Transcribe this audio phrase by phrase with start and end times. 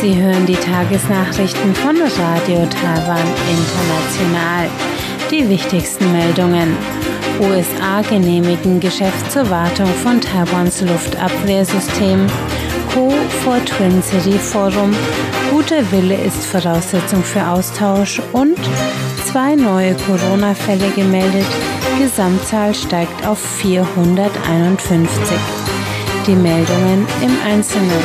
[0.00, 4.68] Sie hören die Tagesnachrichten von Radio Taiwan International.
[5.32, 6.76] Die wichtigsten Meldungen.
[7.40, 12.26] USA genehmigen Geschäft zur Wartung von Taiwans Luftabwehrsystem.
[12.94, 13.10] Co.
[13.42, 14.94] vor Twin City Forum.
[15.50, 18.58] Guter Wille ist Voraussetzung für Austausch und
[19.26, 21.46] zwei neue Corona-Fälle gemeldet.
[21.98, 25.08] Gesamtzahl steigt auf 451.
[26.26, 28.02] Die Meldungen im Einzelnen.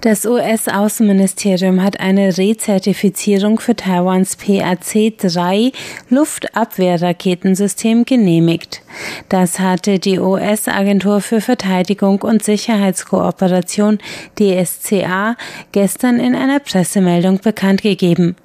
[0.00, 5.72] Das US-Außenministerium hat eine Rezertifizierung für Taiwans PAC-3
[6.10, 8.82] Luftabwehrraketensystem genehmigt.
[9.28, 13.98] Das hatte die US-Agentur für Verteidigung und Sicherheitskooperation
[14.38, 15.36] DSCA
[15.72, 18.36] gestern in einer Pressemeldung bekannt gegeben.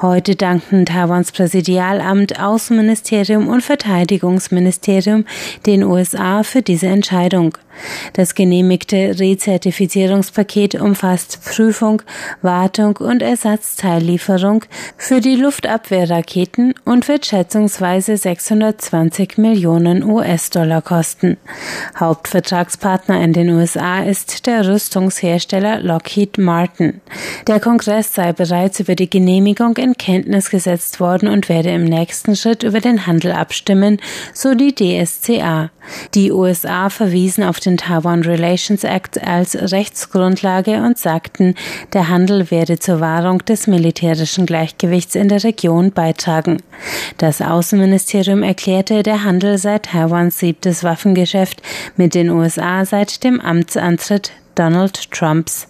[0.00, 5.24] Heute dankten Taiwans Präsidialamt, Außenministerium und Verteidigungsministerium
[5.64, 7.58] den USA für diese Entscheidung.
[8.12, 12.02] Das genehmigte Rezertifizierungspaket umfasst Prüfung,
[12.42, 14.64] Wartung und Ersatzteillieferung
[14.96, 21.36] für die Luftabwehrraketen und wird schätzungsweise 620 Millionen US-Dollar kosten.
[21.98, 27.00] Hauptvertragspartner in den USA ist der Rüstungshersteller Lockheed Martin.
[27.46, 32.36] Der Kongress sei bereits über die Genehmigung in Kenntnis gesetzt worden und werde im nächsten
[32.36, 33.98] Schritt über den Handel abstimmen,
[34.32, 35.70] so die DSCA.
[36.14, 41.54] Die USA verwiesen auf den Taiwan Relations Act als Rechtsgrundlage und sagten,
[41.92, 46.58] der Handel werde zur Wahrung des militärischen Gleichgewichts in der Region beitragen.
[47.18, 51.62] Das Außenministerium erklärte, der Handel sei Taiwans siebtes Waffengeschäft
[51.96, 55.68] mit den USA seit dem Amtsantritt Donald Trumps.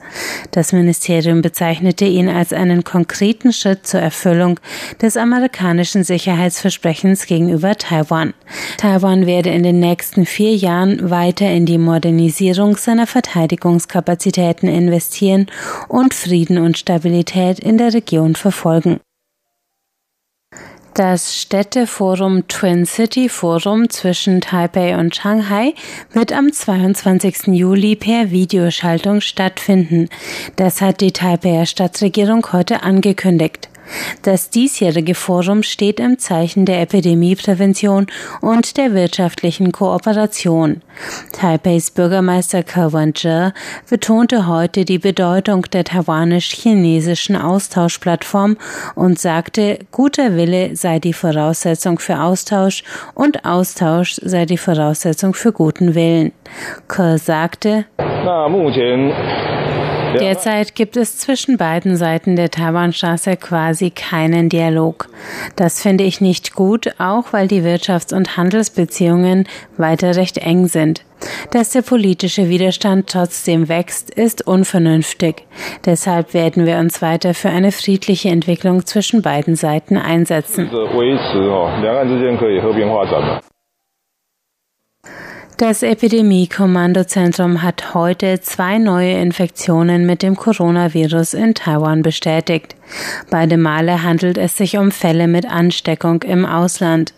[0.52, 4.58] Das Ministerium bezeichnete ihn als einen konkreten Schritt zur Erfüllung
[5.02, 8.32] des amerikanischen Sicherheitsversprechens gegenüber Taiwan.
[8.78, 15.46] Taiwan werde in den nächsten vier Jahren weiter in die Modernisierung seiner Verteidigungskapazitäten investieren
[15.88, 19.00] und Frieden und Stabilität in der Region verfolgen.
[20.96, 25.74] Das Städteforum Twin City Forum zwischen Taipei und Shanghai
[26.14, 27.48] wird am 22.
[27.48, 30.08] Juli per Videoschaltung stattfinden.
[30.56, 33.68] Das hat die Taipeier Stadtregierung heute angekündigt.
[34.22, 38.06] Das diesjährige Forum steht im Zeichen der Epidemieprävention
[38.40, 40.82] und der wirtschaftlichen Kooperation.
[41.32, 43.52] Taipeis Bürgermeister Kerwan Zhe
[43.88, 48.56] betonte heute die Bedeutung der taiwanisch-chinesischen Austauschplattform
[48.94, 52.82] und sagte, guter Wille sei die Voraussetzung für Austausch
[53.14, 56.32] und Austausch sei die Voraussetzung für guten Willen.
[56.88, 57.84] Ke sagte,
[60.18, 65.08] Derzeit gibt es zwischen beiden Seiten der Taiwanstraße quasi keinen Dialog.
[65.56, 71.04] Das finde ich nicht gut, auch weil die Wirtschafts- und Handelsbeziehungen weiter recht eng sind.
[71.50, 75.44] Dass der politische Widerstand trotzdem wächst, ist unvernünftig.
[75.84, 80.70] Deshalb werden wir uns weiter für eine friedliche Entwicklung zwischen beiden Seiten einsetzen.
[85.58, 92.76] Das Epidemie-Kommandozentrum hat heute zwei neue Infektionen mit dem Coronavirus in Taiwan bestätigt.
[93.30, 97.14] Beide Male handelt es sich um Fälle mit Ansteckung im Ausland.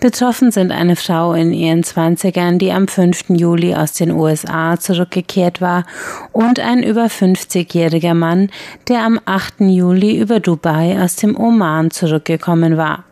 [0.00, 3.24] Betroffen sind eine Frau in ihren Zwanzigern, die am 5.
[3.28, 5.84] Juli aus den USA zurückgekehrt war,
[6.32, 8.48] und ein über 50-jähriger Mann,
[8.88, 9.60] der am 8.
[9.60, 13.04] Juli über Dubai aus dem Oman zurückgekommen war.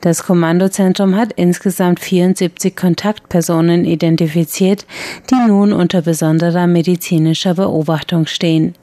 [0.00, 4.86] Das Kommandozentrum hat insgesamt 74 Kontaktpersonen identifiziert,
[5.30, 8.74] die nun unter besonderer medizinischer Beobachtung stehen.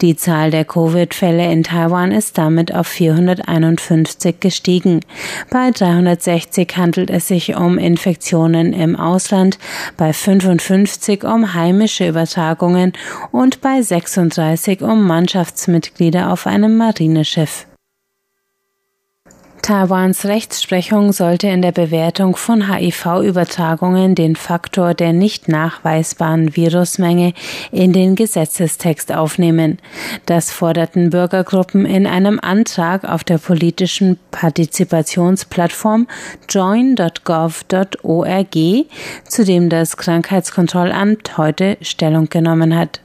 [0.00, 5.00] Die Zahl der Covid-Fälle in Taiwan ist damit auf 451 gestiegen.
[5.50, 9.58] Bei 360 handelt es sich um Infektionen im Ausland,
[9.96, 12.92] bei 55 um heimische Übertragungen
[13.30, 17.66] und bei 36 um Mannschaftsmitglieder auf einem Marineschiff.
[19.64, 27.32] Taiwans Rechtsprechung sollte in der Bewertung von HIV-Übertragungen den Faktor der nicht nachweisbaren Virusmenge
[27.72, 29.78] in den Gesetzestext aufnehmen.
[30.26, 36.08] Das forderten Bürgergruppen in einem Antrag auf der politischen Partizipationsplattform
[36.46, 37.64] join.gov.org,
[39.26, 43.00] zu dem das Krankheitskontrollamt heute Stellung genommen hat.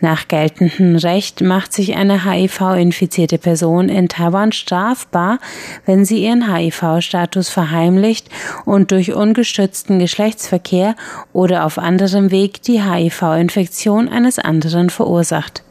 [0.00, 5.38] Nach geltendem Recht macht sich eine HIV-infizierte Person in Taiwan strafbar,
[5.86, 8.28] wenn sie ihren HIV-Status verheimlicht
[8.64, 10.94] und durch ungestützten Geschlechtsverkehr
[11.32, 15.63] oder auf anderem Weg die HIV-Infektion eines anderen verursacht.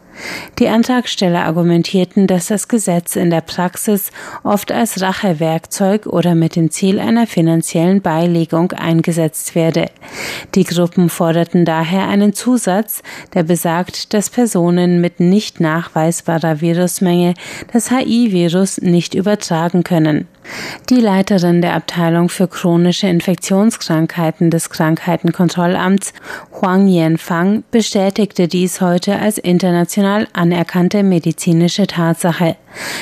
[0.60, 4.12] Die Antragsteller argumentierten, dass das Gesetz in der Praxis
[4.44, 9.89] oft als Rachewerkzeug oder mit dem Ziel einer finanziellen Beilegung eingesetzt werde.
[10.56, 13.01] Die Gruppen forderten daher einen Zusatz,
[13.33, 17.33] der besagt, dass Personen mit nicht nachweisbarer Virusmenge
[17.71, 20.27] das HIV-Virus nicht übertragen können.
[20.90, 26.13] Die Leiterin der Abteilung für chronische Infektionskrankheiten des Krankheitenkontrollamts,
[26.51, 32.56] Huang Yanfang, bestätigte dies heute als international anerkannte medizinische Tatsache.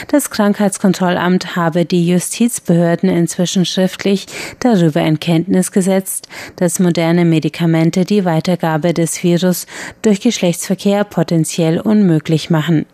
[0.08, 4.26] Das Krankheitskontrollamt habe die Justizbehörden inzwischen schriftlich
[4.60, 6.28] darüber in Kenntnis gesetzt,
[6.58, 9.68] dass moderne Medikamente die Weitergabe des Virus
[10.02, 12.86] durch Geschlechtsverkehr potenziell unmöglich machen.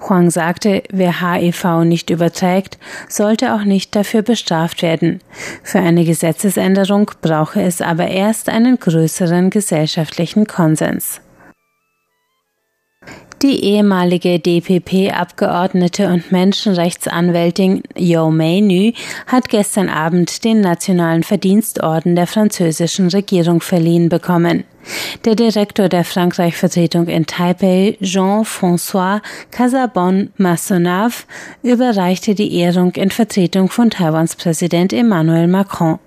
[0.00, 2.78] Huang sagte, wer HIV nicht überträgt,
[3.08, 5.20] sollte auch nicht dafür bestraft werden.
[5.62, 11.20] Für eine Gesetzesänderung brauche es aber erst einen größeren gesellschaftlichen Konsens.
[13.42, 18.94] Die ehemalige DPP-Abgeordnete und Menschenrechtsanwältin Yo Mei
[19.26, 24.64] hat gestern Abend den Nationalen Verdienstorden der französischen Regierung verliehen bekommen.
[25.26, 31.24] Der Direktor der Frankreich-Vertretung in Taipei, Jean-François Casabon-Massonave,
[31.62, 35.98] überreichte die Ehrung in Vertretung von Taiwans Präsident Emmanuel Macron.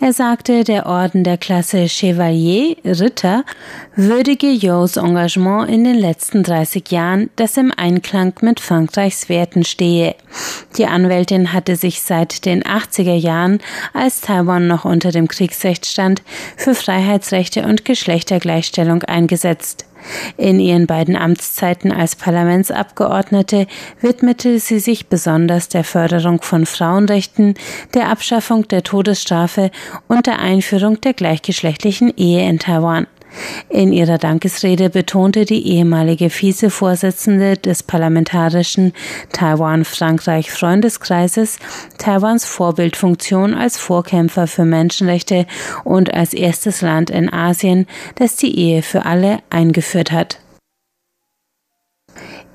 [0.00, 3.44] Er sagte, der Orden der Klasse Chevalier, Ritter,
[3.96, 10.14] würdige Yos Engagement in den letzten 30 Jahren, das im Einklang mit Frankreichs Werten stehe.
[10.76, 13.58] Die Anwältin hatte sich seit den 80er Jahren,
[13.92, 16.22] als Taiwan noch unter dem Kriegsrecht stand,
[16.56, 19.86] für Freiheitsrechte und Geschlechtergleichstellung eingesetzt.
[20.36, 23.66] In ihren beiden Amtszeiten als Parlamentsabgeordnete
[24.00, 27.54] widmete sie sich besonders der Förderung von Frauenrechten,
[27.94, 29.70] der Abschaffung der Todesstrafe
[30.08, 33.06] und der Einführung der gleichgeschlechtlichen Ehe in Taiwan.
[33.68, 38.92] In ihrer Dankesrede betonte die ehemalige Vizevorsitzende des parlamentarischen
[39.32, 41.58] Taiwan-Frankreich-Freundeskreises
[41.98, 45.46] Taiwans Vorbildfunktion als Vorkämpfer für Menschenrechte
[45.84, 47.86] und als erstes Land in Asien,
[48.16, 50.38] das die Ehe für alle eingeführt hat.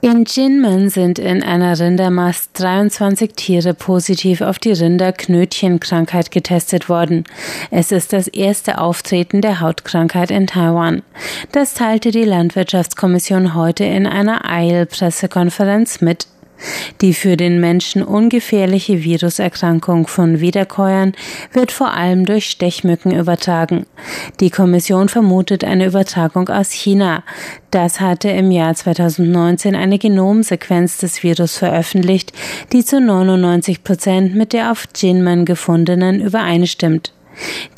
[0.06, 7.24] In Jinmen sind in einer Rindermast 23 Tiere positiv auf die Rinderknötchenkrankheit getestet worden.
[7.72, 11.02] Es ist das erste Auftreten der Hautkrankheit in Taiwan.
[11.52, 16.28] Das teilte die Landwirtschaftskommission heute in einer Eilpressekonferenz mit.
[17.02, 21.14] Die für den Menschen ungefährliche Viruserkrankung von Wiederkäuern
[21.52, 23.86] wird vor allem durch Stechmücken übertragen.
[24.40, 27.24] Die Kommission vermutet eine Übertragung aus China.
[27.72, 32.32] Das hatte im Jahr 2019 eine Genomsequenz des Virus veröffentlicht,
[32.72, 37.12] die zu 99 Prozent mit der auf Jinmen gefundenen übereinstimmt.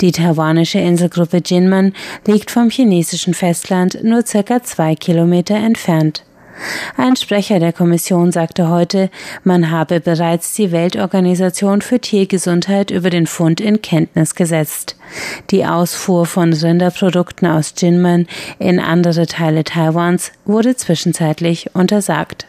[0.00, 1.94] Die taiwanische Inselgruppe Jinmen
[2.26, 6.22] liegt vom chinesischen Festland nur circa zwei Kilometer entfernt.
[6.96, 9.10] Ein Sprecher der Kommission sagte heute,
[9.44, 14.96] man habe bereits die Weltorganisation für Tiergesundheit über den Fund in Kenntnis gesetzt.
[15.50, 18.26] Die Ausfuhr von Rinderprodukten aus Jinmen
[18.58, 22.46] in andere Teile Taiwans wurde zwischenzeitlich untersagt.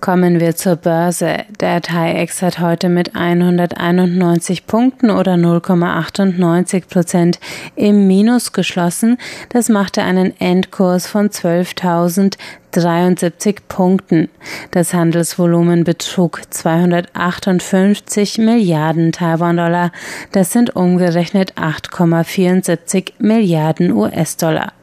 [0.00, 1.38] Kommen wir zur Börse.
[1.58, 7.40] Der TAIEX hat heute mit 191 Punkten oder 0,98 Prozent
[7.74, 9.18] im Minus geschlossen.
[9.48, 14.28] Das machte einen Endkurs von 12.073 Punkten.
[14.70, 19.90] Das Handelsvolumen betrug 258 Milliarden Taiwan-Dollar.
[20.30, 24.74] Das sind umgerechnet 8,74 Milliarden US-Dollar.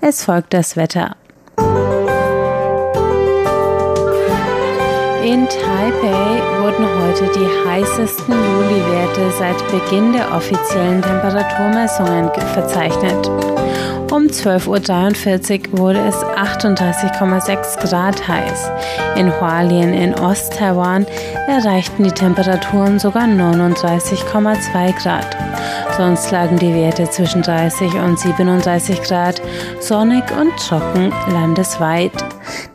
[0.00, 1.14] Es folgt das Wetter.
[5.26, 13.26] In Taipei wurden heute die heißesten Juli-Werte seit Beginn der offiziellen Temperaturmessungen verzeichnet.
[14.12, 18.70] Um 12.43 Uhr wurde es 38,6 Grad heiß.
[19.16, 21.04] In Hualien in Ost-Taiwan
[21.48, 25.36] erreichten die Temperaturen sogar 39,2 Grad.
[25.96, 29.42] Sonst lagen die Werte zwischen 30 und 37 Grad,
[29.80, 32.12] sonnig und trocken landesweit.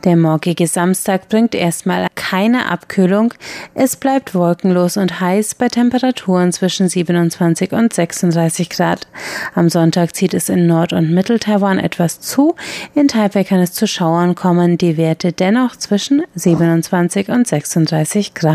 [0.04, 3.36] Der morgige Samstag bringt erstmal keine Abkühlung.
[3.76, 9.08] Es bleibt wolkenlos und heiß bei Temperaturen zwischen 27 und 36 Grad.
[9.54, 12.56] Am Sonntag zieht es in Nord- und Mittel-Taiwan etwas zu.
[12.96, 18.52] In Taipei kann es zu Schauern kommen, die Werte dennoch zwischen 27 und 36 Grad.